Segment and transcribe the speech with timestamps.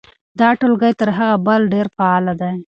[0.39, 2.53] دا ټولګی تر هغه بل ډېر فعال دی.